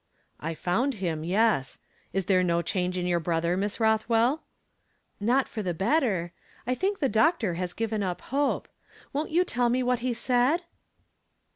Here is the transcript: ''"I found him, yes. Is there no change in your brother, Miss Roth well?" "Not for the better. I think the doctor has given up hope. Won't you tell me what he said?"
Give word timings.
''"I 0.49 0.55
found 0.55 0.95
him, 0.95 1.23
yes. 1.23 1.77
Is 2.11 2.25
there 2.25 2.41
no 2.43 2.63
change 2.63 2.97
in 2.97 3.05
your 3.05 3.19
brother, 3.19 3.55
Miss 3.55 3.79
Roth 3.79 4.09
well?" 4.09 4.41
"Not 5.19 5.47
for 5.47 5.61
the 5.61 5.75
better. 5.75 6.31
I 6.65 6.73
think 6.73 6.97
the 6.97 7.07
doctor 7.07 7.53
has 7.53 7.71
given 7.73 8.01
up 8.01 8.21
hope. 8.21 8.67
Won't 9.13 9.29
you 9.29 9.45
tell 9.45 9.69
me 9.69 9.83
what 9.83 9.99
he 9.99 10.15
said?" 10.15 10.63